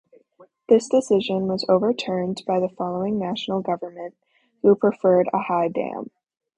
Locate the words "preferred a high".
4.75-5.67